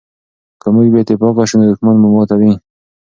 [0.61, 2.51] که موږ بې اتفاقه شو نو دښمن مو ماتوي.